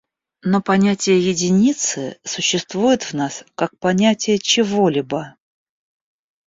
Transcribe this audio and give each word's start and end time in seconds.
Но 0.41 0.63
понятие 0.63 1.19
единицы 1.19 2.19
существует 2.23 3.03
в 3.03 3.13
нас, 3.13 3.43
как 3.53 3.77
понятие 3.77 4.39
чего-либо. 4.39 5.35